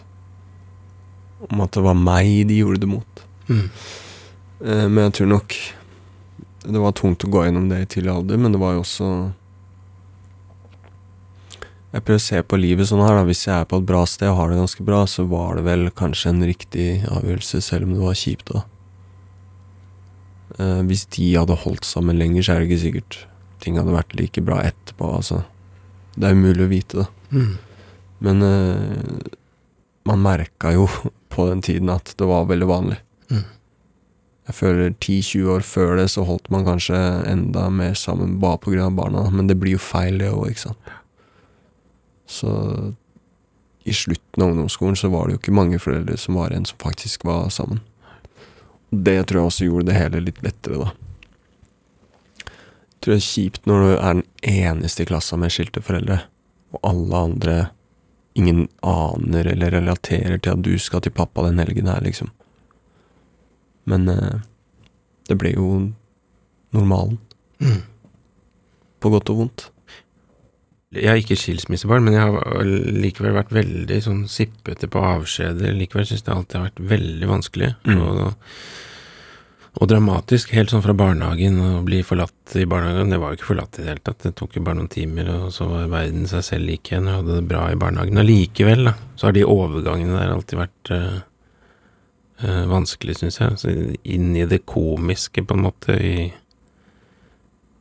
Om 1.44 1.62
at 1.66 1.76
det 1.76 1.84
var 1.84 1.98
meg 2.00 2.48
de 2.48 2.60
gjorde 2.62 2.84
det 2.84 2.88
mot. 2.88 3.24
Mm. 3.50 3.70
Eh, 4.64 4.88
Men 4.88 5.10
jeg 5.10 5.14
tror 5.20 5.28
nok 5.34 5.56
Det 6.64 6.80
var 6.80 6.94
tungt 6.96 7.26
å 7.26 7.32
gå 7.32 7.44
gjennom 7.44 7.66
det 7.70 7.82
i 7.82 7.88
tidlig 7.96 8.14
alder, 8.14 8.38
men 8.40 8.54
det 8.54 8.62
var 8.62 8.76
jo 8.78 8.84
også 8.84 9.08
Jeg 11.94 12.04
prøver 12.04 12.22
å 12.22 12.26
se 12.28 12.40
på 12.42 12.58
livet 12.58 12.88
sånn 12.90 13.04
her, 13.06 13.20
da. 13.20 13.26
Hvis 13.28 13.46
jeg 13.46 13.54
er 13.54 13.68
på 13.70 13.78
et 13.78 13.86
bra 13.86 14.06
sted 14.10 14.32
og 14.32 14.38
har 14.40 14.50
det 14.50 14.58
ganske 14.58 14.86
bra, 14.88 15.04
så 15.06 15.28
var 15.30 15.60
det 15.60 15.66
vel 15.68 15.92
kanskje 15.94 16.32
en 16.32 16.46
riktig 16.48 16.88
avgjørelse, 17.06 17.62
selv 17.62 17.86
om 17.86 17.92
det 17.94 18.02
var 18.02 18.18
kjipt 18.18 18.50
da. 18.50 18.64
Eh, 20.62 20.82
hvis 20.90 21.06
de 21.16 21.32
hadde 21.36 21.58
holdt 21.64 21.88
sammen 21.88 22.20
lenger, 22.20 22.46
så 22.46 22.54
er 22.54 22.62
det 22.62 22.70
ikke 22.70 22.84
sikkert 22.86 23.20
ting 23.64 23.80
hadde 23.80 23.96
vært 23.96 24.14
like 24.20 24.44
bra 24.44 24.60
etterpå, 24.68 25.08
altså. 25.18 25.44
Det 26.18 26.28
er 26.28 26.36
umulig 26.38 26.66
å 26.66 26.72
vite, 26.72 27.04
da. 27.04 27.08
Mm. 27.34 27.54
Men 28.24 28.46
uh, 28.46 29.30
man 30.08 30.24
merka 30.24 30.74
jo 30.76 30.88
på 31.34 31.48
den 31.50 31.64
tiden 31.66 31.92
at 31.94 32.14
det 32.20 32.28
var 32.30 32.50
veldig 32.50 32.70
vanlig. 32.70 33.00
Mm. 33.32 33.46
Jeg 34.50 34.58
føler 34.58 34.92
10-20 34.92 35.54
år 35.54 35.64
før 35.66 35.96
det 36.02 36.10
så 36.12 36.26
holdt 36.28 36.52
man 36.54 36.68
kanskje 36.68 36.98
enda 37.32 37.70
mer 37.72 37.96
sammen 37.98 38.36
bare 38.44 38.84
av 38.84 38.98
barna, 38.98 39.30
men 39.32 39.48
det 39.48 39.56
blir 39.60 39.78
jo 39.78 39.82
feil 39.82 40.20
det 40.20 40.34
òg, 40.34 40.52
ikke 40.52 40.66
sant. 40.68 40.92
Så 42.28 42.52
i 43.88 43.96
slutten 43.96 44.44
av 44.44 44.52
ungdomsskolen 44.52 45.00
så 45.00 45.10
var 45.12 45.28
det 45.28 45.36
jo 45.36 45.42
ikke 45.42 45.56
mange 45.56 45.80
foreldre 45.82 46.16
som 46.20 46.38
var 46.40 46.52
igjen 46.52 46.68
som 46.68 46.80
faktisk 46.84 47.26
var 47.28 47.50
sammen. 47.52 47.82
Det 48.94 49.16
tror 49.26 49.40
jeg 49.40 49.50
også 49.50 49.68
gjorde 49.68 49.90
det 49.90 49.98
hele 49.98 50.22
litt 50.22 50.42
lettere, 50.46 50.84
da. 50.84 50.92
Jeg 52.44 53.00
tror 53.04 53.14
det 53.14 53.20
er 53.20 53.26
kjipt 53.26 53.66
når 53.68 53.82
du 53.82 53.88
er 53.94 54.20
den 54.20 54.28
eneste 54.48 55.04
i 55.04 55.08
klassa 55.10 55.40
med 55.40 55.52
skilte 55.52 55.82
foreldre, 55.84 56.22
og 56.76 56.86
alle 56.92 57.24
andre 57.30 57.56
Ingen 58.34 58.64
aner 58.82 59.46
eller 59.46 59.76
relaterer 59.76 60.40
til 60.42 60.56
at 60.56 60.62
du 60.66 60.72
skal 60.82 61.04
til 61.06 61.14
pappa 61.14 61.44
den 61.46 61.60
helgen 61.62 61.86
her, 61.86 62.00
liksom. 62.02 62.32
Men 63.86 64.08
eh, 64.10 64.40
det 65.30 65.38
ble 65.38 65.52
jo 65.54 65.68
normalen. 66.74 67.20
Mm. 67.62 67.84
På 68.98 69.12
godt 69.14 69.30
og 69.30 69.38
vondt. 69.44 69.68
Jeg 70.94 71.10
er 71.10 71.20
ikke 71.22 71.38
skilsmissebarn, 71.40 72.06
men 72.06 72.14
jeg 72.14 72.30
har 72.30 72.68
likevel 73.02 73.34
vært 73.34 73.54
veldig 73.56 73.98
sånn 74.06 74.24
sippete 74.30 74.90
på 74.92 75.02
avskjeder. 75.02 75.74
Likevel 75.74 76.06
syns 76.06 76.26
det 76.26 76.34
alltid 76.34 76.60
har 76.60 76.68
vært 76.68 76.82
veldig 76.92 77.30
vanskelig. 77.32 77.70
Mm. 77.90 78.02
Og, 78.04 78.20
og 79.74 79.90
dramatisk, 79.90 80.54
helt 80.54 80.70
sånn 80.70 80.84
fra 80.86 80.94
barnehagen. 80.98 81.58
Å 81.58 81.82
bli 81.88 82.04
forlatt 82.06 82.54
i 82.62 82.68
barnehagen. 82.70 83.10
Det 83.10 83.20
var 83.24 83.34
jo 83.34 83.40
ikke 83.40 83.50
forlatt 83.50 83.80
i 83.80 83.88
det 83.88 83.90
hele 83.90 84.06
tatt. 84.06 84.22
Det 84.28 84.36
tok 84.38 84.60
jo 84.60 84.66
bare 84.68 84.80
noen 84.84 84.94
timer, 84.94 85.34
og 85.34 85.50
så 85.56 85.68
var 85.72 85.90
verden 85.96 86.30
seg 86.30 86.46
selv 86.46 86.70
lik 86.70 86.92
igjen. 86.92 87.10
og 87.10 87.24
hadde 87.24 87.42
det 87.42 87.50
bra 87.50 87.66
i 87.72 87.82
barnehagen. 87.82 88.22
Allikevel, 88.22 88.86
da, 88.92 88.98
så 89.18 89.32
har 89.32 89.38
de 89.38 89.50
overgangene 89.50 90.20
der 90.20 90.38
alltid 90.38 90.62
vært 90.62 90.94
eh, 90.94 91.20
eh, 92.46 92.66
vanskelig, 92.70 93.18
syns 93.24 93.42
jeg. 93.42 93.62
Så 93.64 93.78
inn 94.06 94.36
i 94.38 94.46
det 94.46 94.62
komiske, 94.70 95.42
på 95.42 95.58
en 95.58 95.66
måte, 95.72 95.98
i, 95.98 96.28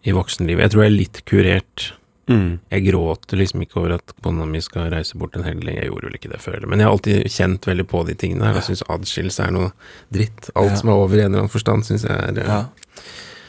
i 0.09 0.17
voksenlivet. 0.17 0.65
Jeg 0.65 0.73
tror 0.73 0.87
jeg 0.87 0.95
er 0.95 1.03
litt 1.03 1.27
kurert. 1.29 1.93
Mm. 2.31 2.61
Jeg 2.71 2.85
gråter 2.87 3.37
liksom 3.41 3.63
ikke 3.65 3.81
over 3.81 3.97
at 3.97 4.13
kona 4.23 4.45
mi 4.47 4.61
skal 4.63 4.91
reise 4.93 5.19
bort 5.19 5.35
en 5.37 5.43
helg. 5.47 5.65
Jeg 5.67 5.89
gjorde 5.91 6.07
vel 6.07 6.19
ikke 6.21 6.31
det 6.31 6.39
før, 6.45 6.67
men 6.71 6.79
jeg 6.79 6.87
har 6.87 6.95
alltid 6.95 7.25
kjent 7.35 7.67
veldig 7.67 7.87
på 7.91 8.05
de 8.07 8.15
tingene 8.15 8.47
her. 8.47 8.61
Jeg 8.61 8.69
syns 8.71 8.85
adskillelse 8.95 9.43
er 9.49 9.51
noe 9.57 9.73
dritt. 10.15 10.51
Alt 10.55 10.71
Ja. 10.71 10.77
som 10.77 10.93
er 10.93 11.01
over 11.03 11.17
i 11.19 11.25
en 11.25 11.33
eller 11.33 11.43
annen 11.45 11.51
forstand, 11.53 11.85
syns 11.89 12.05
jeg 12.07 12.13
er 12.13 12.47
Ja. 12.47 12.61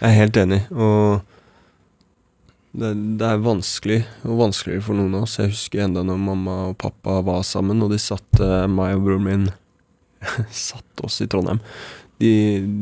Jeg 0.02 0.10
er 0.10 0.18
helt 0.20 0.36
enig, 0.42 0.62
og 0.74 1.22
det, 2.74 2.90
det 3.22 3.28
er 3.30 3.38
vanskelig, 3.46 4.00
og 4.26 4.40
vanskeligere 4.42 4.82
for 4.84 4.98
noen 4.98 5.14
av 5.16 5.28
oss. 5.28 5.38
Jeg 5.38 5.54
husker 5.54 5.84
enda 5.86 6.02
når 6.04 6.18
mamma 6.18 6.56
og 6.72 6.78
pappa 6.82 7.22
var 7.24 7.44
sammen, 7.46 7.82
og 7.86 7.92
de 7.94 8.00
satte 8.02 8.68
meg 8.68 8.96
og 8.98 9.06
broren 9.06 9.24
min 9.28 9.46
Satte 10.52 11.06
oss 11.06 11.22
i 11.22 11.28
Trondheim. 11.28 11.60
De, 12.20 12.34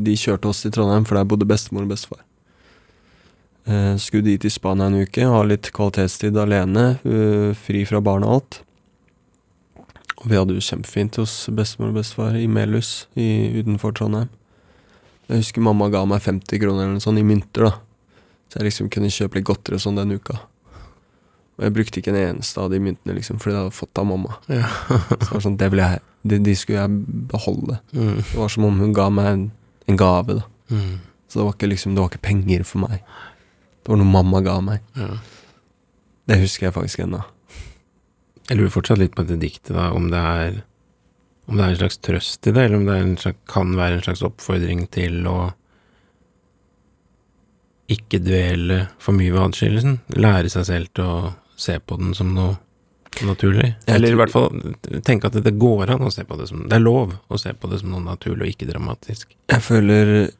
de 0.06 0.16
kjørte 0.16 0.48
oss 0.48 0.62
til 0.64 0.72
Trondheim, 0.74 1.04
for 1.04 1.18
der 1.18 1.28
bodde 1.28 1.44
bestemor 1.48 1.82
og 1.84 1.92
bestefar. 1.92 2.22
Eh, 3.64 3.96
skulle 3.96 4.22
dit 4.22 4.44
i 4.44 4.50
Spania 4.50 4.86
en 4.86 5.02
uke, 5.04 5.24
ha 5.26 5.42
litt 5.46 5.70
kvalitetstid 5.74 6.36
alene, 6.38 6.98
eh, 7.04 7.54
fri 7.54 7.84
fra 7.86 8.00
barn 8.00 8.24
og 8.26 8.34
alt. 8.34 8.60
Og 10.22 10.30
vi 10.30 10.38
hadde 10.38 10.54
jo 10.54 10.62
kjempefint 10.62 11.18
hos 11.18 11.48
bestemor 11.50 11.90
og 11.90 12.00
bestefar 12.00 12.38
i 12.38 12.46
Melhus 12.46 13.06
utenfor 13.16 13.94
Trondheim. 13.94 14.30
Jeg 15.28 15.42
husker 15.42 15.62
mamma 15.62 15.88
ga 15.90 16.04
meg 16.04 16.22
50 16.22 16.58
kroner 16.58 16.84
eller 16.84 16.96
noe 16.98 17.02
sånt 17.02 17.18
i 17.18 17.26
mynter, 17.26 17.70
da. 17.70 17.72
Så 18.50 18.58
jeg 18.58 18.68
liksom 18.68 18.90
kunne 18.92 19.10
kjøpe 19.10 19.38
litt 19.38 19.46
godteri 19.48 19.78
og 19.78 19.80
sånn 19.80 19.96
den 19.96 20.18
uka. 20.18 20.38
Og 21.58 21.64
jeg 21.66 21.74
brukte 21.76 22.00
ikke 22.00 22.12
en 22.12 22.20
eneste 22.20 22.60
av 22.60 22.70
de 22.72 22.80
myntene, 22.82 23.14
liksom, 23.16 23.38
fordi 23.40 23.54
jeg 23.54 23.62
hadde 23.62 23.76
fått 23.76 23.98
av 23.98 24.06
mamma. 24.06 24.36
Ja. 24.48 24.66
Så 24.88 25.18
det 25.20 25.30
var 25.30 25.44
sånn, 25.46 25.58
det 25.60 25.70
ville 25.72 25.88
jeg, 25.88 26.02
de, 26.22 26.38
de 26.38 26.54
skulle 26.58 26.82
jeg 26.82 27.18
beholde. 27.32 27.78
Mm. 27.92 28.14
Det 28.18 28.38
var 28.38 28.52
som 28.52 28.66
om 28.68 28.78
hun 28.82 28.94
ga 28.96 29.08
meg 29.14 29.30
en, 29.30 29.44
en 29.88 30.00
gave, 30.00 30.38
da. 30.40 30.46
Mm. 30.72 31.00
Så 31.28 31.38
det 31.38 31.46
var 31.46 31.56
ikke 31.56 31.70
liksom, 31.72 31.94
det 31.94 32.02
var 32.02 32.12
ikke 32.12 32.26
penger 32.28 32.64
for 32.68 32.84
meg. 32.84 33.04
Det 33.82 33.90
var 33.90 33.98
noe 33.98 34.12
mamma 34.12 34.40
ga 34.46 34.58
meg. 34.62 34.82
Ja. 34.98 35.16
Det 36.30 36.38
husker 36.42 36.68
jeg 36.68 36.76
faktisk 36.76 37.02
ennå. 37.02 37.22
Jeg 38.48 38.58
lurer 38.58 38.74
fortsatt 38.74 39.00
litt 39.00 39.14
på 39.16 39.24
dette 39.26 39.40
diktet, 39.42 39.74
da, 39.74 39.90
om 39.94 40.10
det 40.12 40.20
er 40.20 40.60
om 41.50 41.58
det 41.58 41.64
er 41.64 41.72
en 41.72 41.80
slags 41.80 41.98
trøst 41.98 42.46
i 42.46 42.52
det, 42.54 42.64
eller 42.64 42.78
om 42.78 42.84
det 42.86 42.94
er 42.94 43.02
en 43.04 43.16
slags, 43.18 43.40
kan 43.50 43.74
være 43.76 43.98
en 43.98 44.04
slags 44.06 44.22
oppfordring 44.26 44.84
til 44.94 45.26
å 45.26 45.38
ikke 47.92 48.20
dvele 48.22 48.84
for 49.02 49.16
mye 49.16 49.32
ved 49.34 49.48
adskillelsen. 49.48 49.96
Lære 50.16 50.52
seg 50.52 50.68
selv 50.68 50.92
til 50.96 51.08
å 51.08 51.32
se 51.58 51.76
på 51.82 51.98
den 52.00 52.14
som 52.16 52.30
noe 52.36 52.54
naturlig. 53.26 53.74
Eller 53.90 54.14
i 54.14 54.18
hvert 54.18 54.32
fall 54.32 54.62
tenke 55.04 55.28
at 55.28 55.36
det 55.44 55.54
går 55.60 55.90
an 55.92 56.06
å 56.06 56.12
se 56.14 56.24
på 56.24 56.38
det 56.38 56.46
som 56.48 56.62
Det 56.70 56.78
er 56.78 56.84
lov 56.84 57.12
å 57.28 57.40
se 57.40 57.52
på 57.52 57.68
det 57.68 57.82
som 57.82 57.92
noe 57.92 58.06
naturlig 58.06 58.46
og 58.46 58.54
ikke 58.54 58.70
dramatisk. 58.70 59.34
Jeg 59.52 59.66
føler 59.66 60.30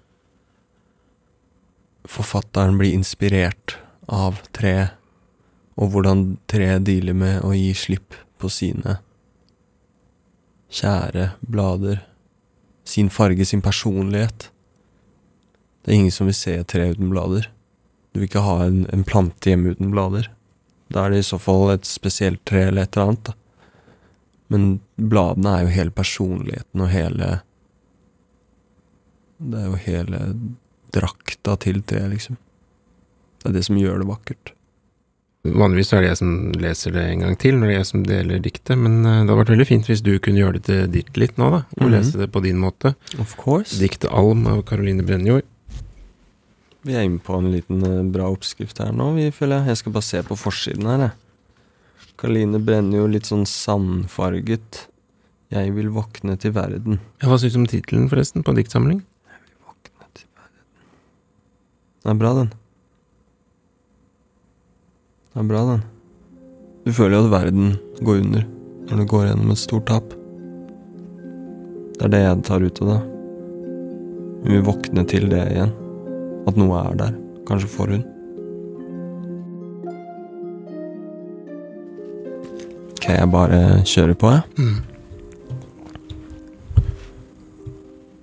forfatteren 2.09 2.79
blir 2.79 2.95
inspirert 2.95 3.77
av 4.11 4.43
tre, 4.57 4.93
og 5.79 5.95
hvordan 5.95 6.37
treet 6.51 6.85
dealer 6.87 7.17
med 7.17 7.41
å 7.47 7.53
gi 7.57 7.73
slipp 7.77 8.17
på 8.43 8.51
sine 8.53 8.99
kjære 10.73 11.33
blader. 11.41 12.03
Sin 12.85 13.11
farge, 13.11 13.45
sin 13.47 13.63
personlighet. 13.63 14.51
Det 15.83 15.93
er 15.93 16.01
ingen 16.01 16.15
som 16.15 16.29
vil 16.29 16.37
se 16.37 16.57
et 16.59 16.69
tre 16.69 16.89
uten 16.93 17.13
blader. 17.13 17.49
Du 18.13 18.21
vil 18.21 18.29
ikke 18.29 18.45
ha 18.45 18.59
en, 18.67 18.85
en 18.93 19.05
plante 19.07 19.51
hjemme 19.51 19.73
uten 19.73 19.93
blader. 19.95 20.29
Da 20.93 21.07
er 21.07 21.15
det 21.15 21.23
i 21.23 21.29
så 21.31 21.39
fall 21.41 21.73
et 21.73 21.89
spesielt 21.89 22.43
tre 22.49 22.67
eller 22.69 22.85
et 22.85 22.97
eller 22.97 23.13
annet. 23.13 23.31
Da. 23.31 23.37
Men 24.53 24.67
bladene 24.97 25.55
er 25.55 25.65
jo 25.65 25.73
hele 25.79 25.95
personligheten 25.97 26.85
og 26.85 26.93
hele 26.93 27.31
Det 29.43 29.59
er 29.59 29.71
jo 29.71 29.79
hele 29.87 30.19
drakta 30.93 31.57
til 31.59 31.83
treet, 31.83 32.11
liksom. 32.13 32.37
Det 33.43 33.51
er 33.51 33.57
det 33.59 33.65
som 33.67 33.77
gjør 33.81 34.03
det 34.03 34.09
vakkert. 34.11 34.53
Vanligvis 35.43 35.89
er 35.97 36.05
det 36.05 36.11
jeg 36.13 36.19
som 36.21 36.35
leser 36.63 36.93
det 36.95 37.03
en 37.11 37.23
gang 37.25 37.37
til, 37.43 37.57
når 37.59 37.67
det 37.67 37.73
er 37.75 37.81
jeg 37.81 37.87
som 37.89 38.03
deler 38.07 38.39
diktet, 38.45 38.77
men 38.79 39.01
eh, 39.03 39.23
det 39.25 39.33
hadde 39.33 39.39
vært 39.41 39.51
veldig 39.57 39.67
fint 39.67 39.89
hvis 39.91 40.03
du 40.07 40.13
kunne 40.23 40.39
gjøre 40.39 40.61
det 40.61 40.65
til 40.69 40.85
ditt 40.95 41.17
litt 41.19 41.35
nå, 41.41 41.49
da. 41.51 41.63
Og 41.81 41.89
Mhm. 41.89 41.91
lese 41.97 42.19
det 42.21 42.29
på 42.31 42.43
din 42.45 42.61
måte. 42.63 42.95
Of 43.19 43.35
course. 43.37 43.75
Diktet 43.81 44.11
'Alm' 44.11 44.47
av 44.47 44.63
Caroline 44.65 45.03
Brennjord. 45.03 45.43
Vi 46.85 46.95
er 46.95 47.03
inne 47.07 47.19
på 47.23 47.35
en 47.39 47.51
liten 47.53 47.83
eh, 47.83 48.03
bra 48.13 48.31
oppskrift 48.31 48.79
her 48.79 48.93
nå, 48.93 49.15
vi 49.17 49.31
føler 49.31 49.59
jeg. 49.63 49.67
Jeg 49.69 49.77
skal 49.79 49.93
bare 49.93 50.03
se 50.03 50.23
på 50.23 50.37
forsiden 50.39 50.87
her, 50.87 50.99
jeg. 50.99 51.13
Caroline 52.19 52.59
brenner 52.65 53.09
litt 53.11 53.27
sånn 53.27 53.45
sandfarget. 53.47 54.87
Jeg 55.51 55.75
vil 55.75 55.91
våkne 55.91 56.39
til 56.39 56.53
verden. 56.53 57.01
Hva 57.21 57.37
syns 57.39 57.53
du 57.55 57.59
om 57.59 57.67
tittelen, 57.67 58.09
forresten, 58.09 58.43
på 58.45 58.55
diktsamling? 58.55 59.03
Den 62.03 62.11
er 62.11 62.19
bra, 62.19 62.35
den. 62.35 62.51
Den 65.33 65.45
er 65.45 65.49
bra, 65.49 65.63
den. 65.71 65.83
Du 66.83 66.91
føler 66.93 67.17
jo 67.19 67.25
at 67.29 67.31
verden 67.31 67.77
går 68.03 68.25
under 68.25 68.49
når 68.91 68.99
du 68.99 69.05
går 69.07 69.27
gjennom 69.29 69.53
et 69.55 69.61
stort 69.61 69.87
tap. 69.87 70.15
Det 71.95 72.09
er 72.09 72.11
det 72.11 72.23
jeg 72.25 72.43
tar 72.49 72.65
ut 72.67 72.81
av 72.83 72.89
det. 72.91 73.01
Hun 74.43 74.51
vil 74.57 74.65
våkne 74.67 75.05
til 75.07 75.29
det 75.31 75.45
igjen. 75.53 75.71
At 76.51 76.59
noe 76.59 76.81
er 76.83 76.99
der. 76.99 77.15
Kanskje 77.47 77.71
for 77.71 77.95
hun. 77.95 78.03
Ok, 82.97 83.07
jeg 83.15 83.31
bare 83.31 83.61
kjører 83.87 84.19
på, 84.19 84.35
jeg. 84.35 84.43
Mm. 84.59 84.81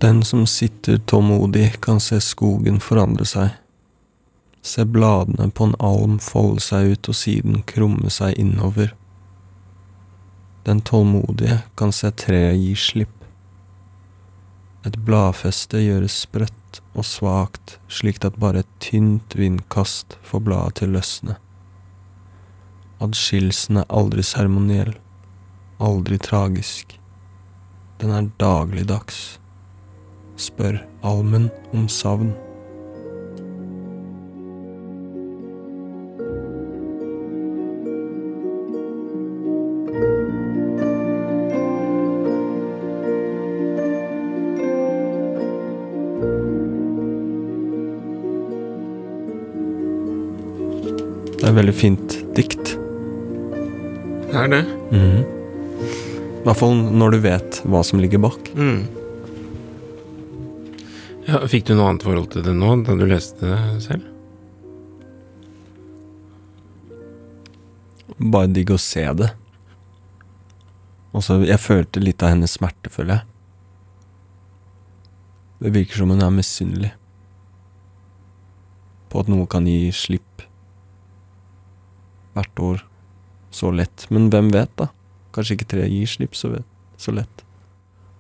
Den 0.04 0.22
som 0.24 0.46
sitter 0.48 1.00
tålmodig, 1.08 1.80
kan 1.84 2.04
se 2.04 2.20
skogen 2.24 2.84
forandre 2.84 3.26
seg. 3.28 3.56
Se 4.70 4.86
bladene 4.86 5.50
på 5.50 5.66
en 5.66 5.78
alm 5.82 6.20
folde 6.22 6.62
seg 6.62 6.94
ut 6.94 7.10
og 7.10 7.18
siden 7.18 7.62
krumme 7.70 8.12
seg 8.14 8.38
innover. 8.38 8.92
Den 10.68 10.84
tålmodige 10.86 11.64
kan 11.80 11.94
se 11.96 12.12
treet 12.14 12.60
gi 12.60 12.76
slipp. 12.78 13.16
Et 14.86 14.98
bladfeste 15.08 15.82
gjøres 15.82 16.20
sprøtt 16.26 16.82
og 16.94 17.08
svakt, 17.08 17.80
slik 17.90 18.22
at 18.28 18.38
bare 18.40 18.62
et 18.62 18.76
tynt 18.84 19.34
vindkast 19.40 20.20
får 20.30 20.44
bladet 20.46 20.76
til 20.82 20.94
løsne. 20.94 21.40
Adskillelsen 23.02 23.80
er 23.82 23.90
aldri 24.02 24.26
seremoniell, 24.28 24.92
aldri 25.80 26.20
tragisk. 26.22 26.94
Den 28.04 28.14
er 28.14 28.30
dagligdags. 28.44 29.40
Spør 30.40 30.84
almen 31.02 31.50
om 31.74 31.90
savn. 31.90 32.36
Det 51.40 51.46
er 51.48 51.52
et 51.54 51.58
veldig 51.62 51.76
fint 51.76 52.16
dikt. 52.36 52.74
Det 54.30 54.36
er 54.36 54.50
det. 54.52 54.64
Mhm. 54.92 55.36
I 56.40 56.44
hvert 56.44 56.58
fall 56.60 56.76
når 57.00 57.12
du 57.16 57.20
vet 57.24 57.60
hva 57.68 57.82
som 57.84 58.00
ligger 58.00 58.20
bak. 58.24 58.50
Mm. 58.56 58.88
Ja, 61.30 61.40
fikk 61.48 61.68
du 61.68 61.76
noe 61.76 61.92
annet 61.92 62.04
forhold 62.04 62.30
til 62.34 62.44
det 62.44 62.56
nå, 62.58 62.72
da 62.88 62.96
du 62.98 63.06
leste 63.06 63.46
det 63.46 63.60
selv? 63.86 64.08
Bare 68.20 68.50
digg 68.52 68.72
å 68.74 68.80
se 68.82 69.04
det. 69.16 69.30
Altså 71.16 71.40
Jeg 71.46 71.60
følte 71.62 72.02
litt 72.04 72.24
av 72.24 72.34
hennes 72.34 72.56
smerte, 72.58 72.92
føler 72.92 73.20
jeg. 73.20 73.26
Det 75.60 75.74
virker 75.76 76.02
som 76.02 76.12
hun 76.14 76.24
er 76.24 76.32
misunnelig. 76.34 76.92
På 79.10 79.24
at 79.24 79.32
noe 79.32 79.48
kan 79.50 79.68
gi 79.68 79.92
slipp. 79.96 80.44
Hvert 82.40 82.64
år. 82.64 82.88
Så 83.52 83.74
lett. 83.76 84.08
Men 84.14 84.30
hvem 84.32 84.52
vet, 84.54 84.72
da? 84.80 84.90
Kanskje 85.36 85.58
ikke 85.58 85.70
treet 85.76 85.92
gir 85.92 86.10
slipp 86.10 86.38
så, 86.38 86.54
så 86.98 87.14
lett. 87.16 87.44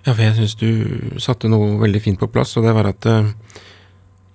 Ja, 0.06 0.14
for 0.14 0.24
jeg 0.24 0.38
syns 0.38 0.56
du 0.60 1.20
satte 1.22 1.50
noe 1.52 1.76
veldig 1.82 2.02
fint 2.04 2.20
på 2.22 2.30
plass, 2.32 2.56
og 2.58 2.66
det 2.68 2.74
var 2.76 2.88
at 2.92 3.06
uh, 3.10 3.30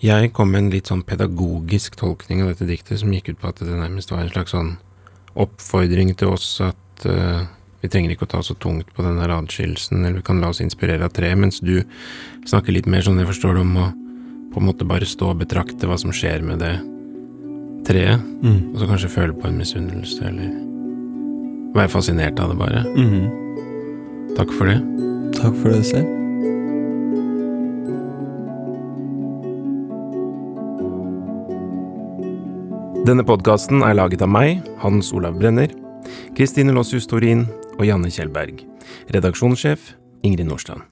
jeg 0.05 0.33
kom 0.37 0.53
med 0.53 0.67
en 0.67 0.73
litt 0.75 0.91
sånn 0.91 1.05
pedagogisk 1.07 1.97
tolkning 2.01 2.43
av 2.45 2.53
dette 2.53 2.69
diktet, 2.69 3.01
som 3.01 3.13
gikk 3.15 3.33
ut 3.33 3.41
på 3.41 3.51
at 3.51 3.63
det 3.65 3.73
nærmest 3.73 4.13
var 4.13 4.25
en 4.25 4.33
slags 4.33 4.55
sånn 4.55 4.75
oppfordring 5.41 6.13
til 6.21 6.35
oss 6.37 6.49
at 6.63 7.07
uh, 7.09 7.47
vi 7.81 7.91
trenger 7.93 8.15
ikke 8.15 8.29
å 8.29 8.33
ta 8.37 8.43
så 8.45 8.57
tungt 8.61 8.93
på 8.95 9.05
den 9.05 9.19
der 9.21 9.33
adskillelsen, 9.35 10.05
eller 10.05 10.21
vi 10.21 10.27
kan 10.29 10.41
la 10.41 10.53
oss 10.53 10.63
inspirere 10.65 11.09
av 11.09 11.17
treet, 11.17 11.41
mens 11.41 11.61
du 11.65 11.79
snakker 12.49 12.77
litt 12.77 12.89
mer 12.91 13.05
sånn 13.05 13.21
jeg 13.21 13.33
forstår 13.33 13.59
det, 13.59 13.65
om 13.65 13.77
å 13.81 13.91
på 14.55 14.61
en 14.63 14.69
måte 14.69 14.87
bare 14.87 15.09
stå 15.09 15.33
og 15.33 15.41
betrakte 15.41 15.89
hva 15.91 15.97
som 15.99 16.13
skjer 16.15 16.45
med 16.47 16.61
det 16.63 16.77
treet, 17.85 18.21
Mm. 18.43 18.75
og 18.75 18.81
så 18.81 18.87
kanskje 18.89 19.09
føle 19.11 19.33
på 19.33 19.49
en 19.49 19.59
misunnelse, 19.59 20.25
eller 20.25 20.51
være 21.75 21.89
fascinert 21.89 22.39
av 22.41 22.49
det 22.51 22.59
bare. 22.59 22.85
Mm. 22.97 23.31
Takk 24.37 24.51
for 24.53 24.65
det. 24.67 24.81
Takk 25.41 25.55
for 25.63 25.69
det 25.71 25.85
selv. 25.87 26.07
Denne 33.05 33.25
podkasten 33.27 33.83
er 33.85 33.97
laget 33.99 34.23
av 34.25 34.31
meg, 34.33 34.63
Hans 34.81 35.11
Olav 35.17 35.37
Brenner, 35.41 35.69
Kristine 36.37 36.73
Lossius 36.73 37.07
Torin 37.11 37.45
og 37.77 37.85
Janne 37.85 38.09
Kjellberg. 38.13 38.63
Redaksjonssjef 39.13 39.93
Ingrid 40.25 40.49
Nordstrand. 40.49 40.87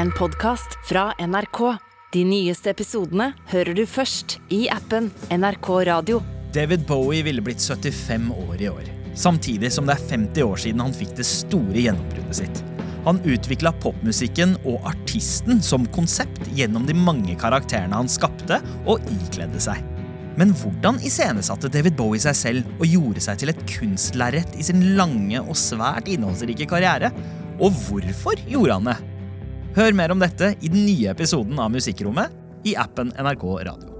En 0.00 0.10
podkast 0.18 0.74
fra 0.88 1.12
NRK. 1.22 1.76
De 2.16 2.22
nyeste 2.24 2.70
episodene 2.72 3.26
hører 3.50 3.76
du 3.76 3.82
først 3.84 4.38
i 4.54 4.62
appen 4.72 5.10
NRK 5.28 5.66
Radio. 5.84 6.22
David 6.54 6.86
Bowie 6.88 7.20
ville 7.26 7.42
blitt 7.44 7.60
75 7.60 8.30
år 8.32 8.62
i 8.62 8.68
år. 8.70 8.86
Samtidig 9.12 9.68
som 9.74 9.84
det 9.84 9.98
er 9.98 10.06
50 10.14 10.46
år 10.46 10.62
siden 10.62 10.80
han 10.80 10.94
fikk 10.96 11.10
det 11.18 11.26
store 11.28 11.82
gjennombruddet 11.82 12.38
sitt. 12.38 12.62
Han 13.04 13.20
utvikla 13.20 13.74
popmusikken 13.82 14.54
og 14.62 14.88
artisten 14.88 15.60
som 15.60 15.84
konsept 15.92 16.40
gjennom 16.56 16.86
de 16.88 16.96
mange 16.96 17.36
karakterene 17.36 18.00
han 18.00 18.08
skapte 18.08 18.62
og 18.88 19.04
ikledde 19.18 19.60
seg. 19.66 19.82
Men 20.40 20.54
hvordan 20.56 21.02
iscenesatte 21.04 21.68
David 21.74 21.98
Bowie 22.00 22.22
seg 22.24 22.38
selv 22.38 22.78
og 22.78 22.88
gjorde 22.94 23.26
seg 23.26 23.42
til 23.42 23.52
et 23.52 23.60
kunstlerret 23.74 24.56
i 24.56 24.64
sin 24.64 24.80
lange 24.96 25.44
og 25.44 25.52
svært 25.60 26.08
innholdsrike 26.08 26.70
karriere? 26.72 27.12
Og 27.60 27.76
hvorfor 27.90 28.40
gjorde 28.48 28.80
han 28.80 28.90
det? 28.94 28.96
Hør 29.76 29.92
mer 29.92 30.08
om 30.14 30.22
dette 30.22 30.54
i 30.64 30.70
den 30.72 30.86
nye 30.86 31.10
episoden 31.12 31.58
av 31.60 31.68
Musikkrommet 31.74 32.64
i 32.64 32.72
appen 32.80 33.12
NRK 33.12 33.44
Radio. 33.68 33.95